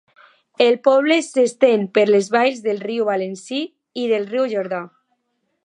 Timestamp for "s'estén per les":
1.27-2.29